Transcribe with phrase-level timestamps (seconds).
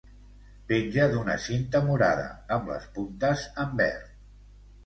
[0.71, 2.25] Penja d'una cinta morada,
[2.57, 4.13] amb les puntes en verd.